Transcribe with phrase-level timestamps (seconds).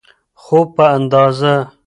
[0.41, 1.55] خو په اندازه.